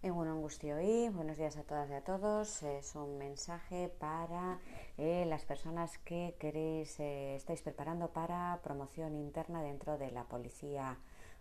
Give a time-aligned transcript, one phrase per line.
[0.00, 2.62] En angustio y buenos días a todas y a todos.
[2.62, 4.60] Es un mensaje para
[4.96, 10.98] eh, las personas que queréis, eh, estáis preparando para promoción interna dentro de la policía,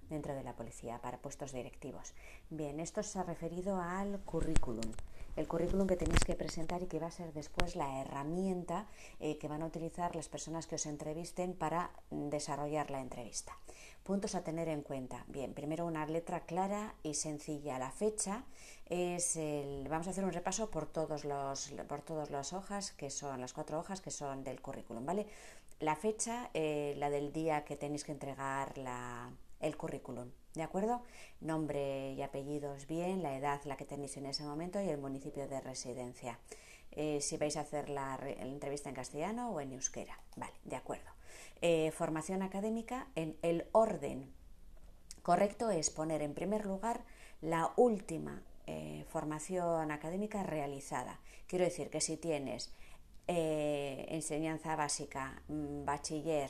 [0.10, 2.14] dentro de la policía para puestos directivos.
[2.50, 4.92] Bien, esto se ha referido al currículum.
[5.36, 8.88] El currículum que tenéis que presentar y que va a ser después la herramienta
[9.20, 13.56] eh, que van a utilizar las personas que os entrevisten para desarrollar la entrevista.
[14.02, 15.26] Puntos a tener en cuenta.
[15.28, 17.78] Bien, primero una letra clara y sencilla.
[17.78, 18.46] La fecha
[18.90, 19.88] es el.
[19.90, 23.54] Vamos a hacer un repaso por todos los por todas las hojas que son las
[23.54, 25.28] cuatro hojas que son del currículum, ¿vale?
[25.80, 31.02] La fecha, eh, la del día que tenéis que entregar la, el currículum, ¿de acuerdo?
[31.42, 35.48] Nombre y apellidos bien, la edad la que tenéis en ese momento y el municipio
[35.48, 36.40] de residencia.
[36.92, 41.10] Eh, si vais a hacer la, entrevista en castellano o en euskera, vale, de acuerdo.
[41.62, 44.32] Eh, formación académica en el orden
[45.22, 47.04] correcto es poner en primer lugar
[47.42, 51.20] la última eh, formación académica realizada.
[51.48, 52.74] Quiero decir que si tienes
[53.30, 56.50] enseñanza básica, mm, bachiller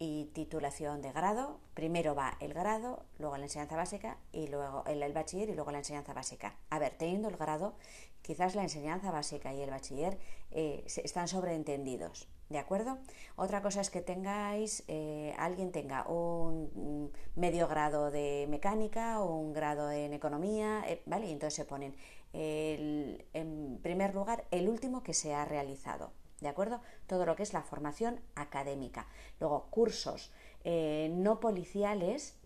[0.00, 5.12] y titulación de grado, primero va el grado, luego la enseñanza básica y luego el,
[5.12, 6.56] bachiller y luego la enseñanza básica.
[6.70, 7.74] A ver, teniendo el grado,
[8.22, 10.18] quizás la enseñanza básica y el bachiller
[10.50, 12.28] están sobreentendidos.
[12.48, 12.98] ¿De acuerdo?
[13.36, 19.52] Otra cosa es que tengáis, eh, alguien tenga un medio grado de mecánica o un
[19.52, 21.26] grado en economía, eh, ¿vale?
[21.28, 21.94] Y entonces se ponen
[22.32, 26.10] el, en primer lugar el último que se ha realizado,
[26.40, 26.80] ¿de acuerdo?
[27.06, 29.06] Todo lo que es la formación académica.
[29.38, 30.32] Luego, cursos
[30.64, 32.40] eh, no policiales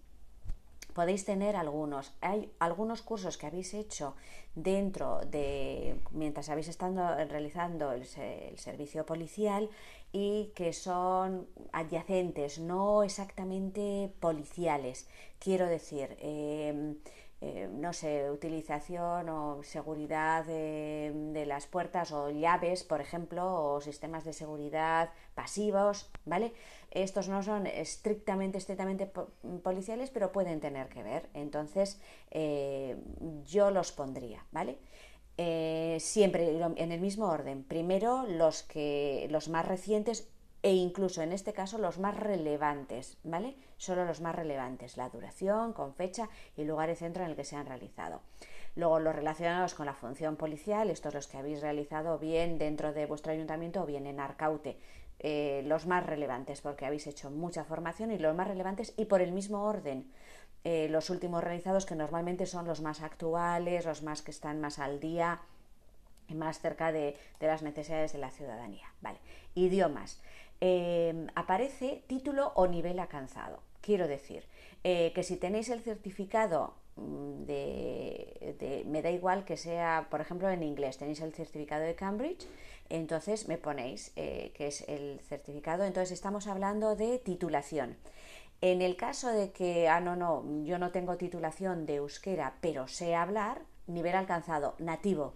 [0.95, 2.15] podéis tener algunos.
[2.21, 4.15] Hay algunos cursos que habéis hecho
[4.55, 9.69] dentro de, mientras habéis estado realizando el, servicio policial
[10.13, 15.09] y que son adyacentes, no exactamente policiales.
[15.41, 16.97] Quiero decir, em,
[17.47, 24.25] eh, no sé, utilización o seguridad de, las puertas o llaves, por ejemplo, o sistemas
[24.25, 26.55] de seguridad pasivos, ¿vale?
[26.91, 29.11] Estos no son estrictamente, estrictamente
[29.63, 31.29] policiales, pero pueden tener que ver.
[31.35, 32.01] Entonces,
[32.31, 32.97] eh,
[33.45, 34.79] yo los pondría, ¿vale?
[35.37, 37.63] Eh, siempre en el mismo orden.
[37.63, 40.31] Primero los que los más recientes
[40.65, 43.55] e incluso en este caso los más relevantes, ¿vale?
[43.77, 47.45] Solo los más relevantes, la duración, con fecha y lugar y centro en el que
[47.45, 48.23] se han realizado.
[48.75, 53.05] Luego los relacionados con la función policial, estos los que habéis realizado bien dentro de
[53.05, 54.79] vuestro ayuntamiento o bien en Arcaute,
[55.19, 59.21] eh, los más relevantes porque habéis hecho mucha formación y los más relevantes y por
[59.21, 60.11] el mismo orden.
[60.65, 64.79] Eh, los últimos realizados que normalmente son los más actuales, los más que están más
[64.79, 65.43] al día
[66.29, 68.87] más cerca de, de las necesidades de la ciudadanía.
[69.03, 69.19] Vale.
[69.55, 70.21] Idiomas.
[70.61, 73.61] Em, aparece título o nivel alcanzado.
[73.81, 74.45] Quiero decir
[74.83, 80.49] eh, que si tenéis el certificado mm, de, me da igual que sea, por ejemplo,
[80.49, 82.47] en inglés, tenéis el certificado de Cambridge,
[82.89, 87.97] entonces me ponéis eh, que es el certificado, entonces estamos hablando de titulación.
[88.61, 92.89] En el caso de que, ah, no, no, yo no tengo titulación de euskera, pero
[92.89, 95.35] sé hablar, nivel alcanzado, nativo,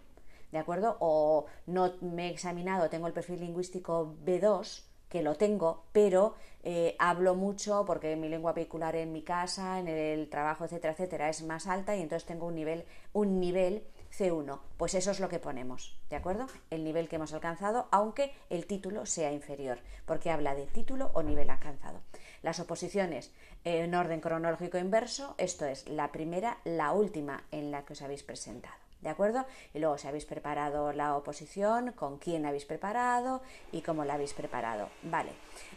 [0.52, 0.96] ¿de acuerdo?
[1.00, 6.94] O no me he examinado, tengo el perfil lingüístico B2, que lo tengo, pero eh,
[6.98, 11.42] hablo mucho porque mi lengua vehicular en mi casa, en el trabajo, etcétera, etcétera, es
[11.42, 13.84] más alta y entonces tengo un nivel, un nivel
[14.16, 14.60] C1.
[14.76, 16.46] Pues eso es lo que ponemos, ¿de acuerdo?
[16.70, 21.22] El nivel que hemos alcanzado, aunque el título sea inferior, porque habla de título o
[21.22, 22.00] nivel alcanzado.
[22.42, 23.32] Las oposiciones
[23.64, 28.22] en orden cronológico inverso, esto es la primera, la última en la que os habéis
[28.22, 28.87] presentado.
[29.00, 29.46] ¿De acuerdo?
[29.74, 34.34] Y luego si habéis preparado la oposición, con quién habéis preparado y cómo la habéis
[34.34, 34.88] preparado.
[35.04, 35.30] Vale.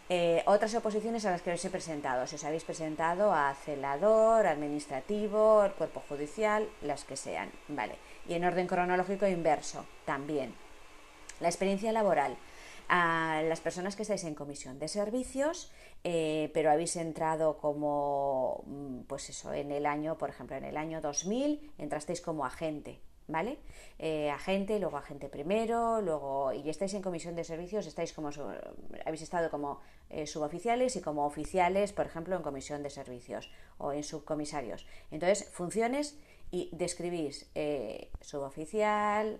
[0.09, 2.25] Eh, otras oposiciones a las que os he presentado.
[2.25, 7.51] Si os habéis presentado a celador, administrativo, cuerpo judicial, las que sean.
[7.67, 7.95] Vale.
[8.27, 10.55] Y en orden cronológico inverso también.
[11.39, 12.37] La experiencia laboral.
[12.89, 15.71] A las personas que estáis en comisión de servicios,
[16.03, 20.75] eh, pero habéis entrado como, mm, pues eso, en el año, por ejemplo, en el
[20.75, 23.59] año 2000, entrasteis como agente, ¿vale?
[23.99, 28.29] Eh, agente, luego agente primero, luego y estáis en comisión de servicios, estáis como
[29.05, 29.79] habéis estado como
[30.09, 34.85] eh, suboficiales y como oficiales, por ejemplo, en comisión de servicios o en subcomisarios.
[35.11, 36.17] Entonces, funciones
[36.51, 39.39] y describís eh, suboficial,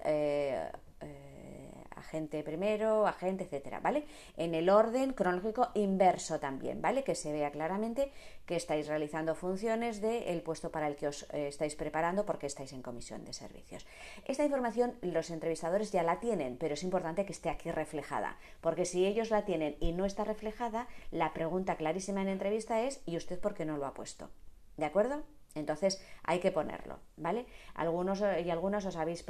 [2.01, 4.06] agente primero, agente, etcétera, ¿vale?
[4.36, 7.03] En el orden cronológico inverso también, ¿vale?
[7.03, 8.12] Que se vea claramente
[8.45, 12.74] que estáis realizando funciones del puesto para el que os eh, estáis preparando porque estáis
[12.74, 13.86] en comisión de servicios.
[14.25, 18.86] Esta información los entrevistadores ya la tienen, pero es importante que esté aquí reflejada, porque
[18.86, 23.18] si ellos la tienen y no está reflejada, la pregunta clarísima en entrevista es ¿y
[23.18, 24.30] usted por qué no lo ha puesto?
[24.77, 25.24] ¿De acuerdo?
[25.56, 27.45] Entonces hay que ponerlo, ¿vale?
[27.74, 29.25] Algunos y algunos os habéis,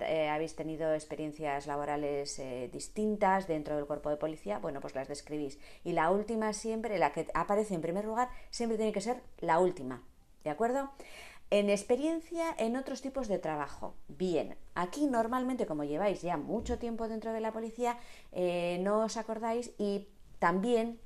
[0.00, 5.08] eh, habéis tenido experiencias laborales eh, distintas dentro del cuerpo de policía, bueno, pues las
[5.08, 5.58] describís.
[5.84, 9.58] Y la última siempre, la que aparece en primer lugar, siempre tiene que ser la
[9.58, 10.02] última,
[10.44, 10.90] ¿de acuerdo?
[11.50, 13.94] En experiencia en otros tipos de trabajo.
[14.08, 17.98] Bien, aquí normalmente como lleváis ya mucho tiempo dentro de la policía,
[18.32, 20.08] eh, no os acordáis y
[20.40, 20.98] también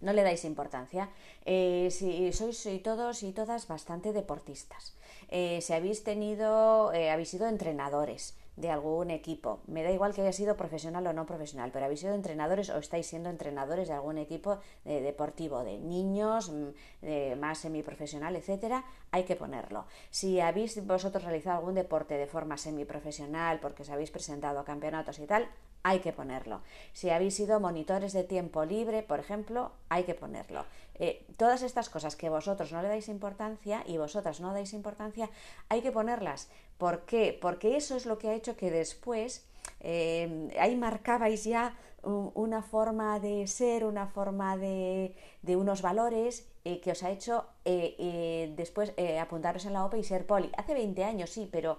[0.00, 1.10] no le dais importancia.
[1.44, 4.96] Eh, si sois todos y todas bastante deportistas,
[5.28, 10.20] eh, si habéis tenido, eh, habéis sido entrenadores de algún equipo, me da igual que
[10.20, 13.94] haya sido profesional o no profesional, pero habéis sido entrenadores o estáis siendo entrenadores de
[13.94, 16.68] algún equipo deportivo, de niños, mm,
[17.00, 19.86] de más semiprofesional, etcétera, hay que ponerlo.
[20.10, 25.18] Si habéis vosotros realizado algún deporte de forma semiprofesional, porque os habéis presentado a campeonatos
[25.20, 25.48] y tal,
[25.82, 26.60] hay que ponerlo.
[26.92, 30.64] Si habéis sido monitores de tiempo libre, por ejemplo, hay que ponerlo.
[30.94, 35.30] Eh, todas estas cosas que vosotros no le dais importancia y vosotras no dais importancia,
[35.70, 36.50] hay que ponerlas.
[36.76, 37.36] ¿Por qué?
[37.40, 39.46] Porque eso es lo que ha hecho que después
[39.80, 46.80] eh, ahí marcabais ya una forma de ser, una forma de, de unos valores eh,
[46.80, 50.50] que os ha hecho después apuntaros en la OPE y ser poli.
[50.56, 51.78] Hace 20 años, sí, pero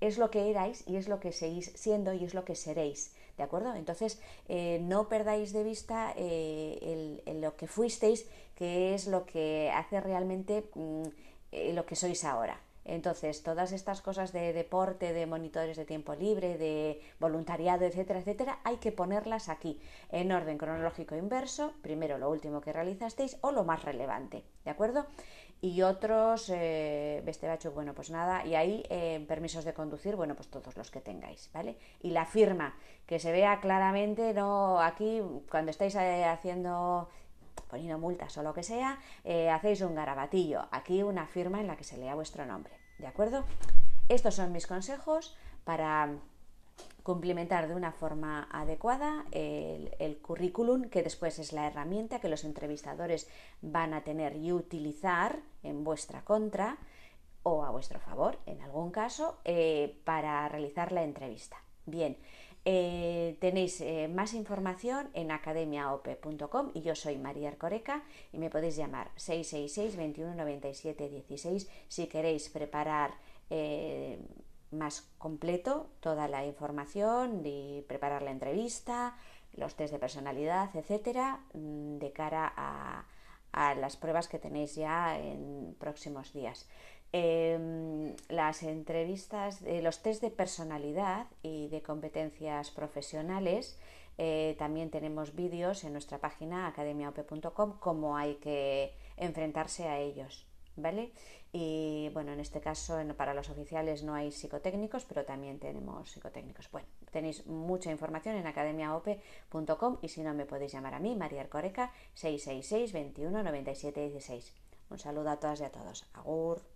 [0.00, 3.14] es lo que erais y es lo que seguís siendo y es lo que seréis.
[3.40, 3.74] ¿De acuerdo?
[3.74, 9.98] Entonces, eh, no perdáis de vista eh, lo que fuisteis, que es lo que hace
[9.98, 11.04] realmente mm,
[11.50, 12.60] eh, lo que sois ahora.
[12.84, 18.58] Entonces, todas estas cosas de deporte, de monitores de tiempo libre, de voluntariado, etcétera, etcétera,
[18.62, 23.64] hay que ponerlas aquí, en orden cronológico inverso, primero lo último que realizasteis o lo
[23.64, 25.06] más relevante, ¿de acuerdo?
[25.62, 27.22] Y otros, eh,
[27.74, 31.50] bueno, pues nada, y ahí eh, permisos de conducir, bueno, pues todos los que tengáis,
[31.52, 31.76] ¿vale?
[32.00, 32.74] Y la firma,
[33.06, 35.20] que se vea claramente, no aquí,
[35.50, 37.10] cuando estáis eh, haciendo,
[37.68, 41.76] poniendo multas o lo que sea, eh, hacéis un garabatillo, aquí una firma en la
[41.76, 43.44] que se lea vuestro nombre, ¿de acuerdo?
[44.08, 46.08] Estos son mis consejos para
[47.02, 53.28] complementar de una forma adecuada el, currículum, que después es la herramienta que los entrevistadores
[53.60, 56.78] van a tener y utilizar en vuestra contra
[57.42, 61.56] o a vuestro favor, en algún caso, eh, para realizar la entrevista.
[61.86, 62.18] Bien,
[62.64, 68.02] eh, tenéis eh, más información en academiaope.com y yo soy María Arcoreca
[68.32, 73.14] y me podéis llamar 666 21 97 16 si queréis preparar
[74.70, 79.16] más completo toda la información y preparar la entrevista,
[79.54, 83.04] los test de personalidad, etcétera, mm, de cara a,
[83.52, 86.68] las pruebas que tenéis ya en próximos días.
[87.12, 93.78] Em, las entrevistas, los test de personalidad y de competencias profesionales,
[94.18, 100.50] eh, también tenemos vídeos en nuestra página academiaop.com cómo hay que enfrentarse a ellos.
[100.76, 101.12] ¿vale?
[101.52, 106.70] Y bueno, en este caso para los oficiales no hay psicotécnicos, pero también tenemos psicotécnicos.
[106.70, 111.42] Bueno, tenéis mucha información en academiaope.com y si no me podéis llamar a mí, María
[111.42, 114.52] Arcoreca, 666 21 97 16.
[114.90, 116.06] Un saludo a todas y a todos.
[116.14, 116.69] Agur.